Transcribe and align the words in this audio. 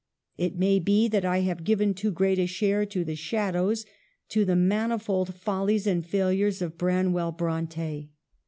It 0.35 0.57
may 0.57 0.79
be 0.79 1.07
that 1.09 1.25
I 1.25 1.41
have 1.41 1.63
given 1.63 1.93
too 1.93 2.09
great 2.09 2.39
a 2.39 2.47
share 2.47 2.87
to 2.87 3.03
the 3.03 3.13
shadows, 3.15 3.85
to 4.29 4.45
the 4.45 4.55
manifold 4.55 5.35
follies 5.35 5.85
and 5.85 6.03
failures 6.03 6.59
of 6.63 6.75
Bran 6.75 7.13
well 7.13 7.31
Bronte. 7.31 8.09